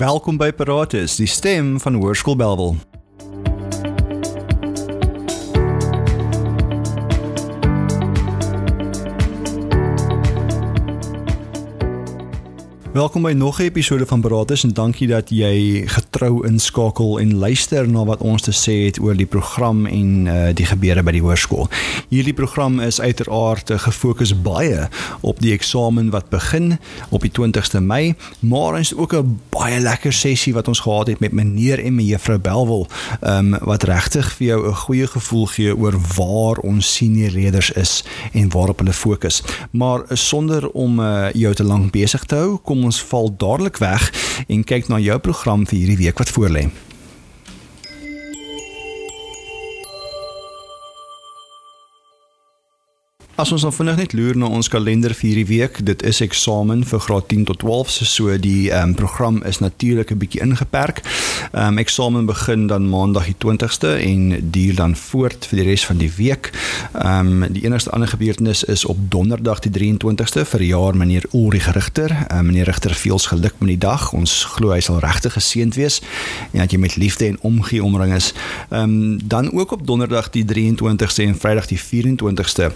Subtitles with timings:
[0.00, 2.89] Welkom by Paratus, die stem van Hoërskool Belwel.
[12.90, 17.88] Welkom by nog 'n episode van Beratus en dankie dat jy getrou inskakel en luister
[17.88, 21.22] na wat ons te sê het oor die program en uh, die gebeure by die
[21.22, 21.68] hoërskool.
[22.08, 24.88] Hierdie program is uiteraard gefokus baie
[25.20, 29.80] op die eksamen wat begin op die 20ste Mei, maar ons het ook 'n baie
[29.80, 32.86] lekker sessie wat ons gehad het met meneer en mevrou Belwel,
[33.22, 38.04] um, wat regtig vir jou 'n goeie gevoel gee oor waar ons senior leerders is
[38.32, 39.42] en waarop hulle fokus.
[39.70, 44.10] Maar sonder om uh, jou te lank besig te hou, kom ons val dadelik weg
[44.48, 46.68] en kyk na jou program vir hierdie week wat voorlê.
[53.40, 56.82] As ons nou vinnig net loer na ons kalender vir hierdie week, dit is eksamen
[56.84, 61.00] vir graad 10 tot 12, so, so die um, program is natuurlik 'n bietjie ingeperk.
[61.54, 65.86] Ehm um, eksamen begin dan maandag die 20ste en duur dan voort vir die res
[65.86, 66.50] van die week.
[66.92, 71.72] Ehm um, die enigste ander gebeurtenis is op donderdag die 23ste vir jaar meneer Ulrich
[71.72, 72.12] Richter.
[72.28, 74.12] Um, meneer Richter veels geluk met die dag.
[74.12, 76.02] Ons glo hy sal regtig geseënd wees
[76.52, 78.34] en dat jy met liefde en omgee omring is.
[78.68, 82.72] Ehm um, dan ook op donderdag die 23ste en Vrydag die 24ste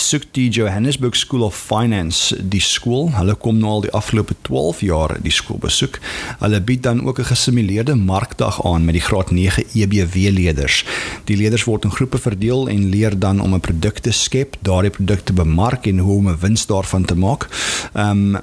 [0.00, 3.10] besoek die Johannesburg School of Finance die skool.
[3.18, 5.98] Hulle kom nou al die afgelope 12 jaar die skool besoek.
[6.40, 10.84] Hulle bied dan ook 'n gesimuleerde markdag aan met die graad 9 EBW leerders.
[11.24, 14.90] Die leerders word in groepe verdeel en leer dan om 'n produk te skep, daardie
[14.90, 17.48] produkte bemark en hoe om 'n wins daarvan te maak.
[17.92, 18.40] Ehm um,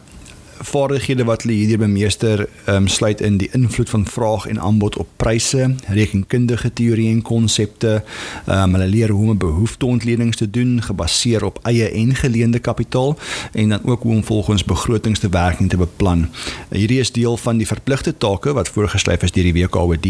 [0.62, 5.08] vaardighede wat hulle hierdie bemeester um, sluit in die invloed van vraag en aanbod op
[5.16, 8.02] pryse, rekenkundige teorieë en konsepte.
[8.46, 13.18] Um, hulle leer hoe om behoefteontledings te doen gebaseer op eie en geleende kapitaal
[13.54, 16.28] en dan ook hoe om volgens begrotings te werk en te beplan.
[16.70, 20.08] Hierdie is deel van die verpligte take wat voorgeskryf is deur die WKOD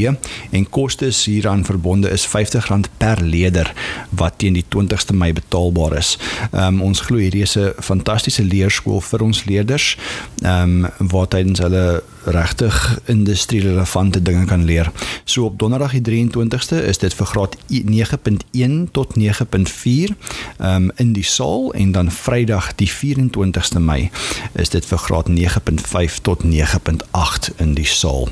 [0.51, 3.73] en kostes hieraan verbonde is R50 per leerder
[4.09, 6.15] wat teen die 20ste Mei betaalbaar is.
[6.51, 9.97] Um, ons glo hierdie is 'n fantastiese leerskool vir ons leerders
[10.41, 14.91] ehm um, waar tydens hulle regtig industrie relevante dinge kan leer.
[15.23, 20.13] So op donderdag die 23ste is dit vir graad 9.1 tot 9.4 ehm
[20.59, 24.09] um, in die saal en dan Vrydag die 24ste Mei
[24.53, 28.29] is dit vir graad 9.5 tot 9.8 in die saal.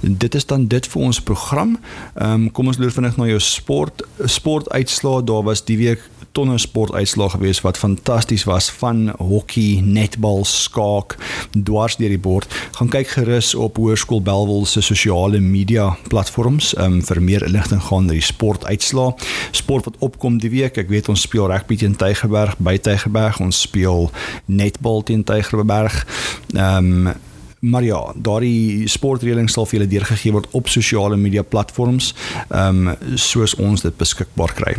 [0.00, 1.78] Dit is dan dit vir ons program.
[2.14, 5.24] Ehm um, kom ons loer vinnig na jou sport sportuitslae.
[5.24, 6.04] Daar was die week
[6.38, 11.16] tonne sportuitslae gewees wat fantasties was van hokkie, netbal, skaak,
[11.50, 12.46] dwars deur die bord.
[12.78, 18.06] Gaan kyk gerus op Hoërskool Belwel se sosiale media platforms um, vir meer inligting gaan
[18.06, 19.16] oor die sportuitslae.
[19.56, 20.78] Sport wat opkom die week.
[20.78, 23.40] Ek weet ons speel rugby teen Tygerberg by Tygerberg.
[23.42, 24.12] Ons speel
[24.46, 26.04] netbal teen Tygerberg.
[26.54, 27.16] Ehm um,
[27.58, 32.12] Maar ja, daardie sportreëling sal vir julle deurgegee word op sosiale media platforms,
[32.54, 34.76] ehm um, soos ons dit beskikbaar kry.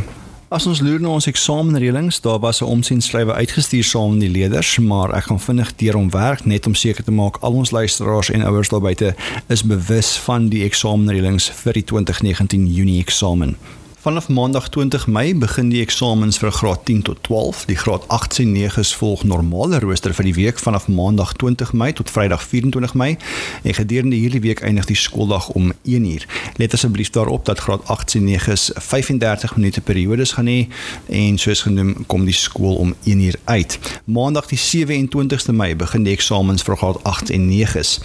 [0.49, 4.77] As ons loer na ons eksamenreëlings, daar was 'n omsienskrywe uitgestuur saam met die leerders,
[4.77, 8.29] maar ek gaan vinnig deur hom werk net om seker te maak al ons luisteraars
[8.31, 9.15] en ouers daar buite
[9.47, 13.57] is bewus van die eksamenreëlings vir die 2019 Junie eksamen.
[14.01, 17.65] Vanaf Maandag 20 Mei begin die eksamens vir graad 10 tot 12.
[17.67, 21.91] Die graad 8 en 9s volg normale rooster vir die week vanaf Maandag 20 Mei
[21.93, 23.17] tot Vrydag 24 Mei.
[23.63, 26.23] En gedurende hierdie week eindig die skooldag om 1uur.
[26.55, 30.67] Let asseblief daarop dat graad 8 en 9s 35 minute periodes gaan hê
[31.09, 33.79] en soos genoem kom die skool om 1uur uit.
[34.05, 37.99] Maandag die 27ste Mei begin die eksamens vir graad 8 en 9s.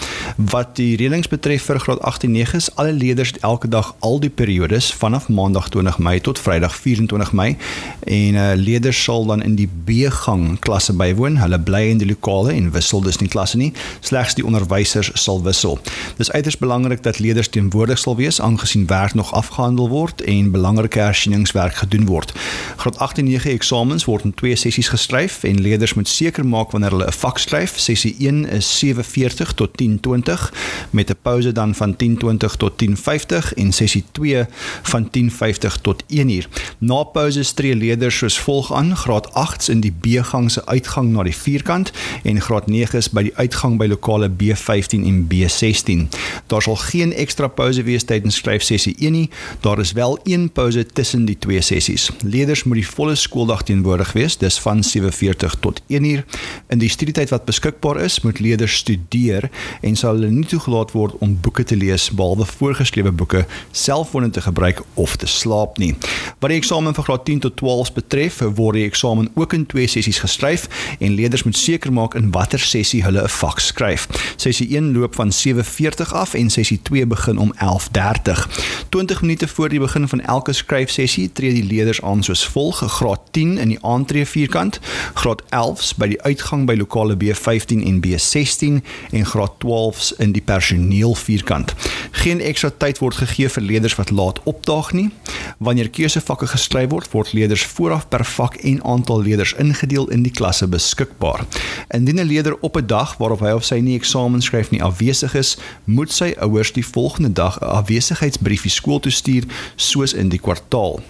[0.50, 4.34] Wat die reëlings betref vir graad 8 en 9s, alle leerders elke dag al die
[4.43, 7.56] periodes vanaf Maandag 20 20 Mei tot Vrydag 24 Mei
[8.00, 11.37] en uh, leerders sal dan in die B-gang klasse bywoon.
[11.37, 13.72] Hulle bly in die lokale en wissel dus nie klasse nie.
[14.00, 15.78] Slegs die onderwysers sal wissel.
[16.17, 21.00] Dis uiters belangrik dat leerders teenwoordig sal wees aangesien werk nog afgehandel word en belangrike
[21.00, 22.33] hersieningswerk gedoen word.
[22.77, 26.73] Graad 8 en 9 eksamens word in twee sessies geskryf en leerders moet seker maak
[26.73, 27.79] wanneer hulle 'n vak skryf.
[27.79, 30.53] Sessie 1 is 7:40 tot 10:20
[30.91, 34.47] met 'n pouse dan van 10:20 tot 10:50 en sessie 2
[34.82, 36.49] van 10:50 20 tot 1 uur.
[36.79, 41.23] Na pouse stree leerders soos volg aan: Graad 8s in die B-gang se uitgang na
[41.23, 41.93] die vierkant
[42.23, 46.06] en graad 9s by die uitgang by lokale B15 en B16.
[46.47, 49.31] Daar sal geen ekstra pouse wees tydens skryfsessie 1 nie.
[49.61, 52.11] Daar is wel een pouse tussen die twee sessies.
[52.23, 56.25] Leerders moet die volle skooldag teenwoordig wees, dis van 7:40 tot 1 uur.
[56.69, 59.50] In die studietyd wat beskikbaar is, moet leerders studeer
[59.81, 64.41] en sal hulle nie toegelaat word om boeke te lees behalwe voorgeskrewe boeke, selfone te
[64.41, 65.94] gebruik of te slaap slaap nie.
[66.40, 69.87] Wat die eksamen vir graad 10 tot 12 betref, word die eksamen ook in twee
[69.88, 70.69] sessies geskryf
[71.00, 74.06] en leerders moet seker maak in watter sessie hulle 'n vak skryf.
[74.37, 78.49] Sessie 1 loop van 7:40 af en sessie 2 begin om 11:30.
[78.90, 83.20] 20 minute voor die begin van elke skryfsessie tree die leerders aan soos volg: Graad
[83.31, 84.81] 10 in die aantree vierkant,
[85.14, 90.43] Graad 11s by die uitgang by lokale B15 en B16 en Graad 12s in die
[90.43, 91.75] personeel vierkant.
[92.10, 95.10] Geen ekstra tyd word gegee vir leerders wat laat opdaag nie.
[95.59, 100.33] Wanneer keusevakke geskryf word, word leerders vooraf per vak en aantal leerders ingedeel in die
[100.33, 101.45] klasse beskikbaar.
[101.89, 105.35] Indien 'n leerder op 'n dag waarop hy of sy nie eksamen skryf nie afwesig
[105.35, 109.45] is, moet sy ouers die volgende dag 'n afwesigheidsbriefie skool toe stuur
[109.77, 111.01] soos in die kwartaal.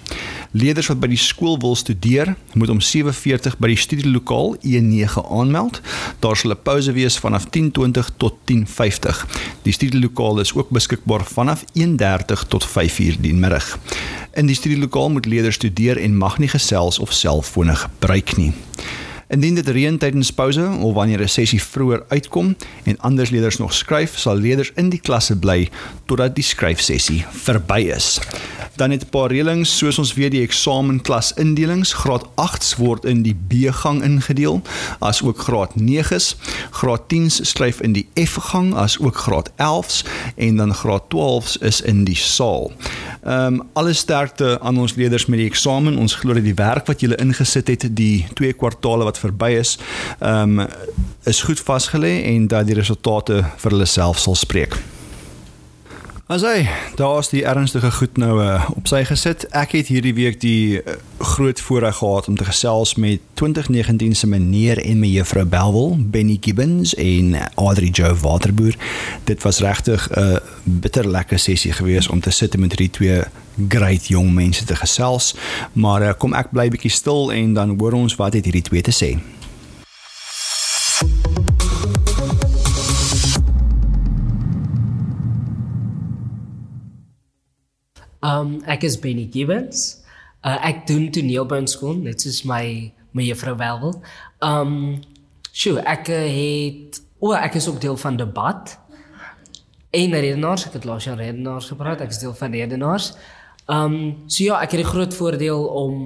[0.55, 5.81] Leerders wat by die skool wil studeer, moet om 7:40 by die studielokaal E9 aanmeld.
[6.20, 9.26] Daar sal 'n pouse wees vanaf 10:20 tot 10:50.
[9.62, 13.79] Die studielokaal is ook beskikbaar vanaf 1:30 tot 5:00 die middag.
[14.34, 18.52] In die studielokaal moet leerders studeer en mag nie gesels of selfone gebruik nie.
[19.34, 23.75] Indien dit reën tydens pouse of wanneer 'n sessie vroeër uitkom en ander leerders nog
[23.75, 25.70] skryf, sal leerders in die klasse bly
[26.06, 28.20] totdat die skryfsessie verby is.
[28.76, 31.92] Dan het 'n paar reëlings soos ons weet die eksamenklas indelings.
[31.92, 34.62] Graad 8s word in die B-gang ingedeel,
[34.98, 36.36] as ook graad 9s.
[36.70, 40.04] Graad 10s skryf in die F-gang as ook graad 11s
[40.36, 42.72] en dan graad 12s is in die saal.
[43.25, 45.96] Ehm um, alle sterkte aan ons leerders met die eksamen.
[45.98, 49.76] Ons glo dat die werk wat julle ingesit het die twee kwartaale wat verby is,
[50.20, 50.66] ehm um,
[51.24, 54.76] is goed vasgelê en dat die resultate vir hulle self sal spreek.
[56.26, 59.42] Asai, daar's die ernstige goed nou uh, op sy gesit.
[59.52, 64.30] Ek het hierdie week die uh, groot voorreg gehad om te gesels met 2019 se
[64.32, 68.72] meneer en mevrou Belwel, Benny Gibbons en Audrey Jo Waterboer.
[69.28, 73.20] Dit was regtig 'n uh, bitter lekker sessie geweest om te sit met hierdie twee
[73.68, 75.34] great jong mense te gesels.
[75.72, 78.80] Maar uh, kom ek bly bietjie stil en dan hoor ons wat het hierdie twee
[78.80, 79.20] te sê.
[88.24, 90.00] Um ek is Benny Gibbons.
[90.44, 93.98] Uh, ek doen toneel by skool, net soos my my juffrou Welwel.
[94.44, 95.02] Um
[95.52, 98.74] sjoe, ek uh, het o, oh, ek is ook deel van debat.
[99.94, 103.12] En redenaars, ek het laas jaar redenaars gepraat, ek is deel van redenaars.
[103.70, 106.00] Um so ja, ek het die groot voordeel om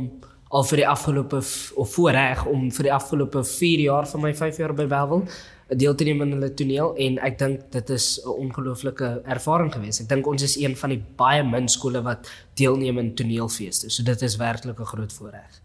[0.48, 1.40] al vir die afgelope
[1.76, 5.26] of voorreg om vir die afgelope 4 jaar van my 5 jaar by Welwel
[5.68, 10.00] deel te neem aan hulle toneel en ek dink dit is 'n ongelooflike ervaring geweest.
[10.00, 13.90] Ek dink ons is een van die baie min skole wat deelneem aan toneelfeeste.
[13.90, 15.62] So dit is werklik 'n groot voorreg.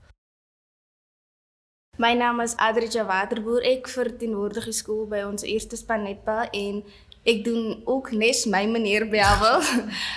[1.98, 3.62] My naam is Adrija Waterboer.
[3.62, 6.84] Ek verteenwoordig die skool by ons eerste span netbal en
[7.24, 9.62] ek doen ook nes my meneer Bewel.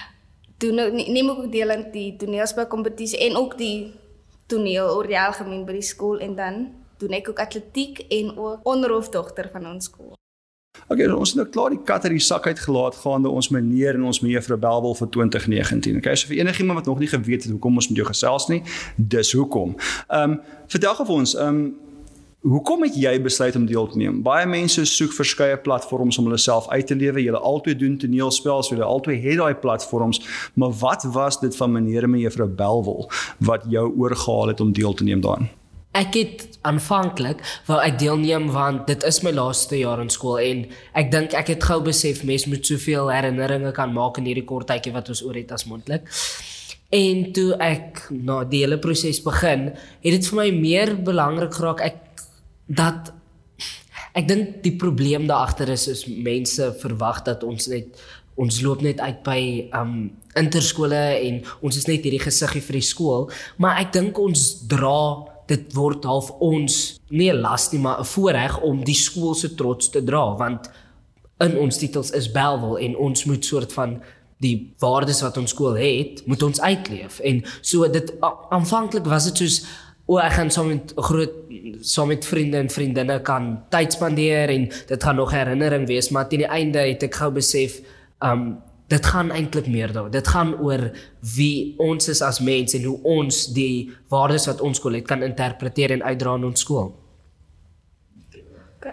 [0.58, 0.74] doen
[1.12, 3.92] neem ook deel aan die toneelspel kompetisie en ook die
[4.46, 8.68] toneel oor die algemeen by die skool en dan doen ek ook atletiek en ook
[8.68, 10.14] onderhoofdogter van ons skool.
[10.88, 13.96] Oké, okay, ons het nou klaar die kat uit die sak uitgelaat gaande ons meneer
[13.98, 15.96] en ons mevrou Belwel vir 2019.
[15.98, 18.60] Okay, so vir enigiemand wat nog nie geweet het hoekom ons met jou gesels nie,
[18.96, 19.74] dis hoekom.
[20.06, 20.38] Ehm um,
[20.70, 21.66] gou vir ons, ehm um,
[22.46, 24.22] hoekom het jy besluit om deel te neem?
[24.22, 27.24] Baie mense soek verskeie platforms om hulle self uit te lewe.
[27.24, 30.22] Julle albei doen toneelspel, so julle albei het daai platforms,
[30.54, 34.94] maar wat was dit van meneer en mevrou Belwel wat jou oorgehaal het om deel
[34.94, 35.50] te neem daarin?
[35.96, 40.64] Ek het aanvanklik wou ek deelneem want dit is my laaste jaar in skool en
[40.98, 44.68] ek dink ek het gou besef mens moet soveel herinneringe kan maak in hierdie kort
[44.68, 46.10] tydjie wat ons oor het as mondelik.
[46.92, 49.70] En toe ek na die hele proses begin,
[50.04, 52.02] het dit vir my meer belangrik geraak ek
[52.66, 53.14] dat
[54.16, 58.04] ek dink die probleem daar agter is is mense verwag dat ons net
[58.36, 59.40] ons loop net uit by
[59.76, 64.42] um interskole en ons is net hierdie gesiggie vir die skool, maar ek dink ons
[64.68, 69.34] dra dit word half ons nie 'n las nie maar 'n voorreg om die skool
[69.34, 70.70] se trots te dra want
[71.38, 74.00] in ons titels is Belwel en ons moet soort van
[74.38, 77.18] die waardes wat ons skool het moet ons uitleef.
[77.18, 78.12] En so dit
[78.48, 79.64] aanvanklik was dit soos
[80.06, 81.32] o ek gaan saam met groot
[81.80, 86.28] saam met vriende en vriendinne kan tyd spandeer en dit gaan nog herinnering wees maar
[86.28, 87.80] teen die einde het ek gou besef
[88.24, 90.12] um dit gaan eintlik meer daaroor.
[90.14, 90.90] Dit gaan oor
[91.34, 95.26] wie ons is as mense en hoe ons die waardes wat ons skool het kan
[95.26, 96.94] interpreteer en uitdra in ons skool.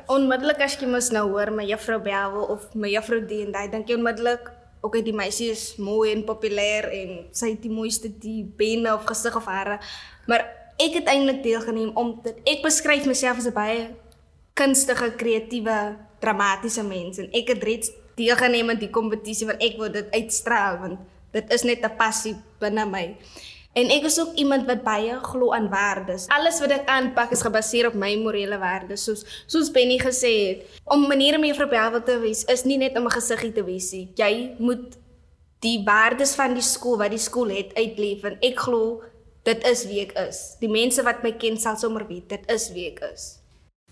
[0.09, 3.69] Onmiddellik as jy mos nou hoor my juffrou Belwe of my juffrou D en daai
[3.69, 4.49] dink jy onmiddellik
[4.83, 9.05] uit die meisie is mooi en populêr en sy het die mooiste die bene of
[9.07, 9.77] gesig of hare.
[10.27, 10.43] Maar
[10.81, 13.93] ek het eintlik deelgeneem om dit ek beskryf myself as 'n baie
[14.53, 19.89] kunstige, kreatiewe, dramatiese mens en ek het reeds deelgeneem aan die kompetisie want ek wou
[19.89, 20.99] dit uitstraal want
[21.33, 23.17] dit is net 'n passie binne my.
[23.73, 26.27] En ek is ook iemand wat baie glo aan waardes.
[26.27, 29.03] Alles wat ek aanpak is gebaseer op my morele waardes.
[29.03, 32.97] Soos soos Benny gesê het, om meneer en mevrou Belwel te wees is nie net
[32.97, 34.11] om 'n gesiggie te wees nie.
[34.15, 34.97] Jy moet
[35.59, 39.01] die waardes van die skool wat die skool het uitleef en ek glo
[39.43, 40.55] dit is wie ek is.
[40.59, 43.42] Die mense wat my ken sal sommer weet dit is wie ek is.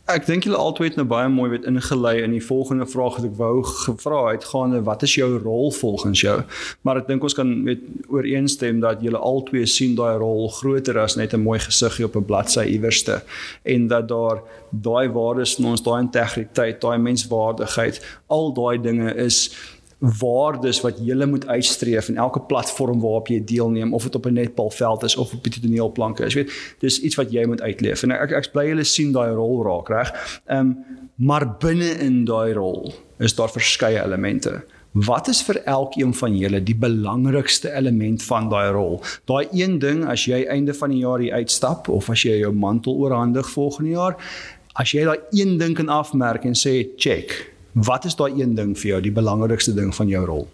[0.10, 3.28] Ek dink julle albei het nou baie mooi weet ingelei in die volgende vraag wat
[3.28, 6.40] ek wou gevra het gaande wat is jou rol volgens jou?
[6.82, 11.16] Maar ek dink ons kan weet ooreenstem dat julle albei sien daai rol groter as
[11.22, 13.22] net 'n mooi gesiggie op 'n bladsy iewerste
[13.64, 14.42] en dat daar
[14.72, 19.54] daai waardes in ons daai integriteit, daai menswaardigheid, al daai dinge is
[20.02, 24.34] waardes wat jy moet uitstreef in elke platform waarop jy deelneem of dit op 'n
[24.34, 28.04] netbalveld is of op 'n toneelplanke is weet dis iets wat jy moet uitleef.
[28.04, 30.42] En ek ek bly julle sien daai rol raak reg?
[30.46, 30.78] Ehm um,
[31.16, 34.64] maar binne in daai rol is daar verskeie elemente.
[34.92, 39.02] Wat is vir elkeen van julle die belangrikste element van daai rol?
[39.26, 42.52] Daai een ding as jy einde van die jaar hier uitstap of as jy jou
[42.54, 44.18] mantel oorhandig volgende jaar,
[44.74, 48.74] as jy daai een ding kan afmerk en sê check, Wat is daai een ding
[48.76, 50.48] vir jou, die belangrikste ding van jou rol?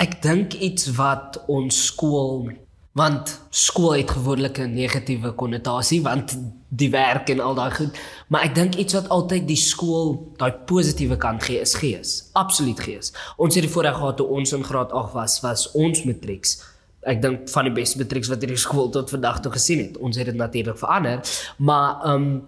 [0.00, 2.50] Ek dink iets wat ons skool
[2.98, 6.36] want skool het gewoonlik 'n negatiewe konnotasie want
[6.68, 10.52] die werk en al daai goed, maar ek dink iets wat altyd die skool daai
[10.52, 12.30] positiewe kant gee is gees.
[12.32, 13.12] Absoluut gees.
[13.36, 16.60] Ons het die voorreg gehad toe ons in graad 8 was, was ons matrieks
[17.08, 19.96] ek dink van die beste matrieks wat hierdie skool tot vandag toe gesien het.
[19.98, 21.20] Ons het dit natuurlik verander,
[21.56, 22.44] maar ehm um,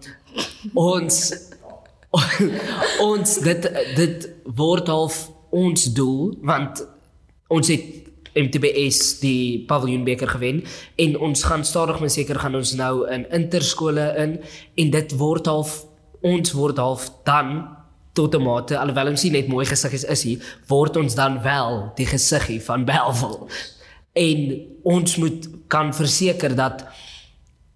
[0.73, 1.33] ons
[3.09, 6.83] ons dit dit word half ons doel want
[7.53, 10.63] ons het MTBS die paviljoen beker gewen
[10.95, 14.39] en ons gaan stadig maar seker gaan ons nou in interskole in
[14.75, 15.83] en dit word half
[16.23, 17.67] ons word half dan
[18.13, 21.91] tot 'n mate alhoewel ons nie net mooi gesiggies is hier word ons dan wel
[21.95, 23.49] die gesiggie van Belwel.
[24.13, 26.85] En ons moet kan verseker dat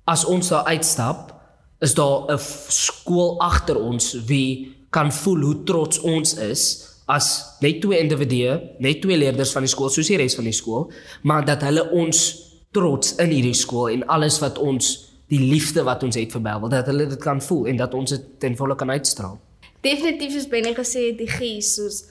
[0.05, 1.33] as ons daar uitstap
[1.79, 7.81] is daar 'n skool agter ons wie kan voel hoe trots ons is as net
[7.81, 10.91] twee individue, net twee leerders van die skool soos die res van die skool,
[11.23, 12.43] maar dat hulle ons
[12.75, 16.69] trots in hierdie skool en alles wat ons die liefde wat ons het vir Bybel,
[16.69, 19.39] dat hulle dit kan voel en dat ons dit ten volle kan uitstraal.
[19.81, 22.03] Definitief soos Benny gesê het, die gees soos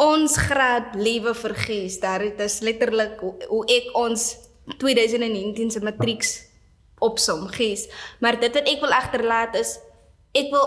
[0.00, 1.98] ons graad lewe vir gees.
[2.00, 4.30] Daar dit is letterlik hoe, hoe ek ons
[4.80, 6.38] 2019 se matrieks
[7.00, 7.88] opsom gees.
[8.20, 9.78] Maar dit wat ek wil agterlaat is
[10.36, 10.66] ek wil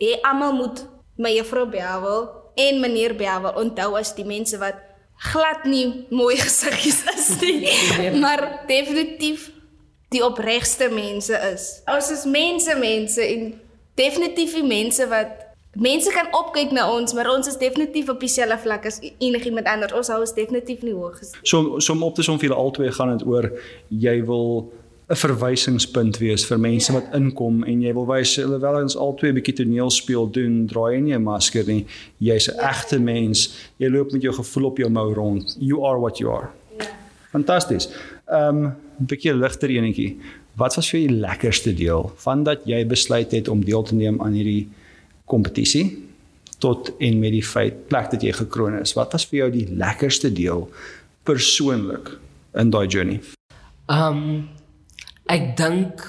[0.00, 0.84] hê almal moet
[1.18, 4.78] my juffrou Bawel en meneer Bawel onthou as die mense wat
[5.32, 9.50] glad nie mooi gesiggies is nie, maar definitief
[10.14, 11.66] die opregste mense is.
[11.90, 13.50] Ons is mense mense en
[13.98, 15.44] definitief die mense wat
[15.78, 19.92] mense kan opkyk na ons, maar ons is definitief op dieselfde vlak as enigiemand anders.
[19.92, 21.20] Ons hou ons definitief nie hoog.
[21.42, 23.50] So so om op te som vir julle albei gaan dit oor
[23.88, 24.70] jy wil
[25.08, 26.98] 'n verwysingspunt wees vir mense ja.
[26.98, 30.90] wat inkom en jy wil wys alhoewel ons al twee bietjie toneel speel doen, dra
[30.92, 31.86] jy nie 'n masker nie.
[32.20, 32.68] Jy's 'n ja.
[32.68, 33.54] egte mens.
[33.78, 35.56] Jy loop met jou gevoel op jou mou rond.
[35.58, 36.50] You are what you are.
[36.78, 36.86] Ja.
[37.32, 37.88] Fantasties.
[38.26, 40.18] Ehm um, 'n bietjie ligter enetjie.
[40.56, 43.94] Wat was vir jou die lekkerste deel van dat jy besluit het om deel te
[43.94, 44.68] neem aan hierdie
[45.24, 46.04] kompetisie
[46.58, 48.92] tot en met die feit plek dat jy gekroon is?
[48.94, 50.68] Wat was vir jou die lekkerste deel
[51.22, 52.18] persoonlik
[52.54, 53.20] in daai journey?
[53.86, 54.48] Ehm um,
[55.28, 56.02] ek dink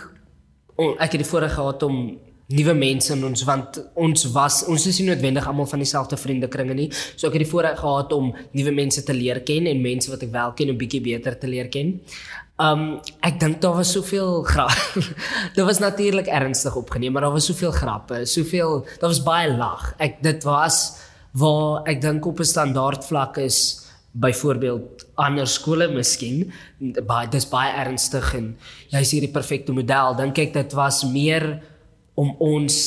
[0.79, 2.17] ek het die voorreg gehad om
[2.49, 6.73] nuwe mense in ons want ons was ons is nie noodwendig almal van dieselfde vriendekringe
[6.73, 6.87] nie.
[7.13, 10.23] So ek het die voorreg gehad om nuwe mense te leer ken en mense wat
[10.25, 11.99] ek wel ken 'n bietjie beter te leer ken.
[12.57, 14.95] Um ek dink daar was soveel grap.
[15.55, 19.93] dit was natuurlik ernstig opgeneem, maar daar was soveel grappe, soveel daar was baie lag.
[19.99, 20.97] Ek dit was
[21.33, 26.49] waar ek dink op 'n standaard vlak is byvoorbeeld ander skole miskien
[26.79, 28.53] baie dis baie ernstig en
[28.93, 31.51] jy's hier die perfekte model dink ek dit was meer
[32.19, 32.79] om ons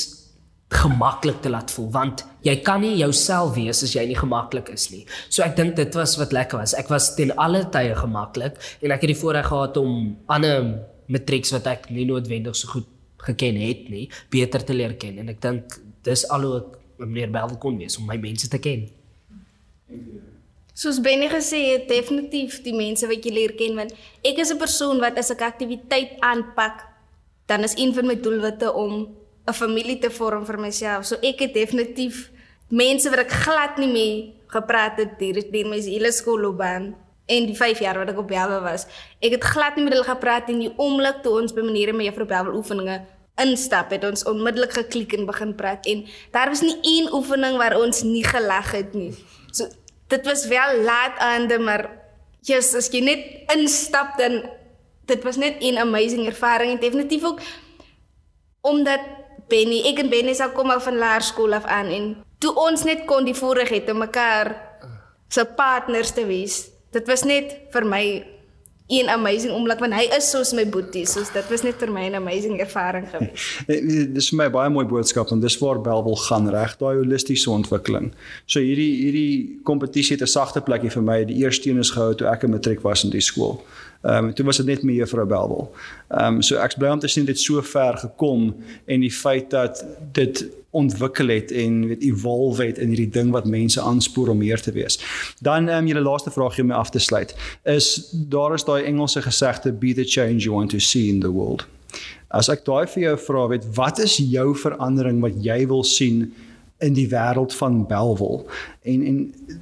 [0.73, 4.89] gemaklik te laat voel want jy kan nie jouself wees as jy nie gemaklik is
[4.93, 5.05] nie.
[5.29, 6.75] So ek dink dit was wat lekker was.
[6.79, 10.73] Ek was ten alle tye gemaklik en ek het die voorreg gehad om ander
[11.13, 12.89] matrieks wat ek nie noodwendig so goed
[13.23, 17.31] geken het nie, beter te leer ken en ek dink dis al hoe ek meneer
[17.35, 18.89] Bell kon wees om my mense te ken.
[19.89, 20.32] Thank you.
[20.73, 23.93] Soos Benny gesê het, definitief die mense wat jy leer ken want
[24.25, 26.89] ek is 'n persoon wat as ek aktiwiteit aanpak,
[27.47, 29.13] dan is een van my doelwitte om
[29.47, 31.05] 'n familie te vorm vir myself.
[31.05, 32.31] So ek het definitief
[32.71, 36.95] mense wat ek glad nie mee gepraat het deur deur my hele skoolloopbaan
[37.27, 38.87] en die 5 jaar wat ek op Belwe was.
[39.21, 42.01] Ek het glad nie met hulle gepraat in die oomblik toe ons by meneer en
[42.01, 43.03] juffrou Belwe oefeninge
[43.41, 47.77] instap het ons onmiddellik geklik en begin praat en daar was nie een oefening waar
[47.81, 49.13] ons nie gelag het nie.
[49.53, 49.69] So
[50.13, 51.89] dit was wel laat aande maar
[52.45, 54.43] yes, as jy net instap dan
[55.11, 57.41] dit was net 'n amazing ervaring en definitief ook
[58.63, 59.01] omdat
[59.49, 62.05] Benny, ek en Benny sou kom al van laerskool af aan en
[62.39, 64.55] toe ons net kon die voorreg het om mekaar
[65.29, 66.69] se partners te wees.
[66.93, 68.05] Dit was net vir my
[69.01, 72.09] 'n amazing oomblik want hy is soos my boetie, soos dit was net vir my
[72.09, 73.47] 'n amazing ervaring gewees.
[74.17, 78.13] dis vir my baie mooi boodskap want dis waar Belwel gaan reg, daai holistiese ontwikkeling.
[78.47, 81.25] So hierdie hierdie kompetisie het 'n sagte plekkie vir my.
[81.25, 83.63] Die eerste een is gehou toe ek in matriek was in die skool.
[84.03, 85.71] Ehm um, toe was dit net me juffrou Belwel.
[86.09, 88.49] Ehm um, so ek's bly om te sien dit so ver gekom
[88.85, 93.45] en die feit dat dit ontwikkel het en weet evolve het in hierdie ding wat
[93.47, 94.99] mense aanspoor om meer te wees.
[95.41, 98.83] Dan ehm um, julle laaste vraagie om my af te sluit is daar is daai
[98.83, 101.67] Engelse gesegde be the change you want to see in the world.
[102.29, 106.33] As ek daai vir jou vra, weet wat is jou verandering wat jy wil sien
[106.83, 108.47] in die wêreld van Belwel
[108.83, 109.19] en en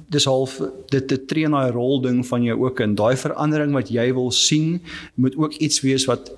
[0.09, 0.57] dis half
[0.89, 4.09] dit te tree in daai rol ding van jou ook in daai verandering wat jy
[4.17, 4.81] wil sien
[5.15, 6.31] moet ook iets wees wat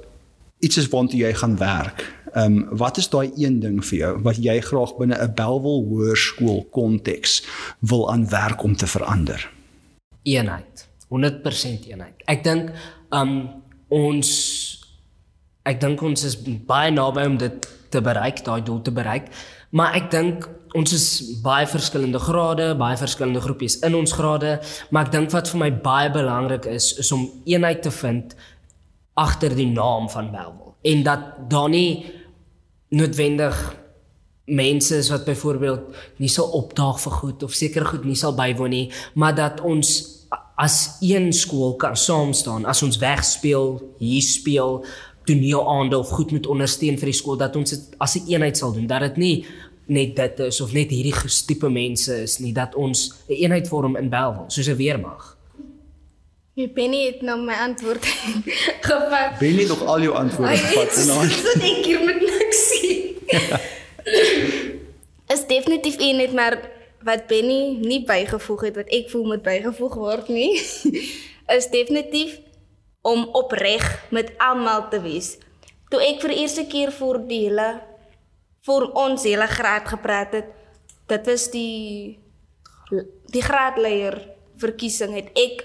[0.64, 2.06] iets is waartoe jy gaan werk.
[2.34, 5.84] Ehm um, wat is daai een ding vir jou wat jy graag binne 'n Belwel
[5.90, 7.44] hoërskool konteks
[7.80, 9.52] wil aan werk om te verander?
[10.24, 10.88] Eenheid.
[11.14, 12.24] 100% eenheid.
[12.26, 12.72] Ek dink
[13.14, 13.50] um
[13.90, 14.30] ons
[15.64, 16.36] ek dink ons is
[16.68, 19.30] baie naby om dit te bereik, daai doel te bereik,
[19.72, 21.08] maar ek dink ons is
[21.44, 24.58] baie verskillende grade, baie verskillende groepies in ons grade,
[24.92, 28.36] maar ek dink wat vir my baie belangrik is is om eenheid te vind
[29.14, 32.06] agter die naam van Belwel en dat daar nie
[32.94, 33.56] noodwendig
[34.46, 38.74] mense is wat byvoorbeeld nie sal opdaag vir goed of seker goed nie sal bywoon
[38.74, 39.94] nie, maar dat ons
[40.60, 44.84] as een skool kan saam staan, as ons wegspeel, hier speel,
[45.26, 48.74] toneelaande of goed moet ondersteun vir die skool dat ons dit as 'n eenheid sal
[48.74, 49.46] doen, dat dit nie
[49.86, 51.14] net dit is of net hierdie
[51.46, 55.38] tipe mense is nie dat ons 'n een eenheid vorm in Belwel soos 'n weermag.
[56.54, 58.06] Jy Benny het nou my antwoord
[58.88, 59.40] gevat.
[59.40, 63.18] Benny nog al jou antwoorde gevat en dan sit ek hier met niks sien.
[65.34, 66.60] is definitief een net maar
[67.04, 70.62] wat Benny nie bygevoeg het wat ek voel moet bygevoeg word nie.
[71.58, 72.40] is definitief
[73.02, 75.38] om opreg met almal te wees.
[75.90, 77.82] Toe ek vir eerste keer voor die hele
[78.66, 80.50] vir ons hele graad gepraat het.
[81.08, 82.20] Dit was die
[83.34, 84.20] die graadleier
[84.62, 85.64] verkiesing het ek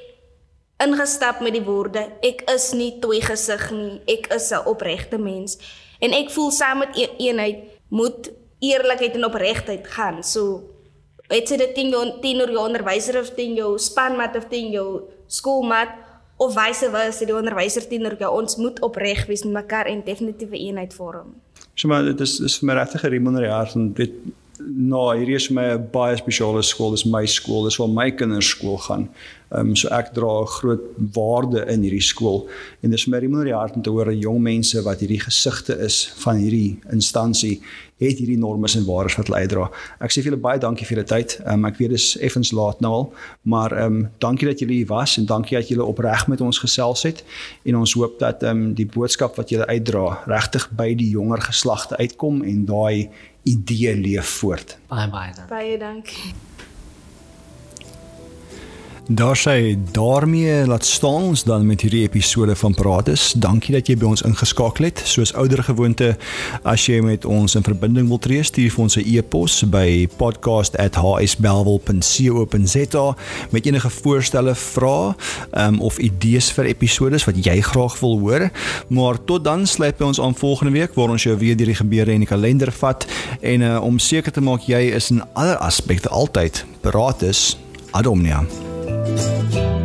[0.85, 5.59] ingestap met die woorde ek is nie twee gesig nie ek is 'n opregte mens
[6.01, 7.59] en ek voel saam met een eenheid
[7.91, 8.31] moet
[8.61, 10.63] eerlikheid en opregtheid gaan so
[11.29, 15.11] weet jy dit ding jou teenoor jou onderwyser of teen jou spanmaat of teen jou
[15.27, 15.93] skoolmaat
[16.39, 20.51] of vice versa die onderwyser teenoor jou ons moet opreg wees met mekaar en definitief
[20.51, 21.35] 'n eenheid vorm
[21.79, 23.93] So maar dit is is vir my regtig 'n riem onder die hart en
[24.59, 28.11] weet nou hierdie is my 'n baie spesiale skool, dis my skool, dis waar my
[28.11, 29.09] kinders skool gaan.
[29.51, 30.83] Ehm um, so ek dra 'n groot
[31.15, 32.49] waarde in hierdie skool
[32.83, 36.37] en dis my die hart om te hoor jong mense wat hierdie gesigte is van
[36.37, 37.61] hierdie instansie
[37.99, 39.71] het hierdie normes en waardes wat hulle uitdra.
[40.01, 41.41] Ek sê vir julle baie dankie vir julle tyd.
[41.47, 44.87] Um, ek weet dis effens laat nou al, maar ehm um, dankie dat julle hier
[44.87, 47.25] was en dankie dat julle opreg met ons gesels het
[47.65, 51.41] en ons hoop dat ehm um, die boodskap wat julle uitdra regtig by die jonger
[51.41, 53.09] geslagte uitkom en daai
[53.53, 54.77] idee leef voort.
[54.89, 55.49] Baie baie dankie.
[55.55, 56.35] Baie dankie.
[59.11, 63.33] Daar sê daarmee laat staan ons dan met hierdie episode van Prates.
[63.33, 65.01] Dankie dat jy by ons ingeskakel het.
[65.09, 66.17] Soos ouer gewoonte,
[66.61, 73.17] as jy met ons in verbinding wil tree, stuur vir ons 'n e-pos by podcast@hsbelwel.co.za
[73.51, 75.15] met enige voorstelle, vrae
[75.57, 78.51] um, of idees vir episode wat jy graag wil hoor.
[78.89, 81.75] Maar tot dan sluit by ons aan volgende week waar ons jou weer deur die
[81.75, 83.07] gebeure in die kalender vat
[83.41, 87.57] en uh, om seker te maak jy is in alle aspekte altyd Prates
[87.91, 88.47] ad omnia.
[89.17, 89.78] Thank you.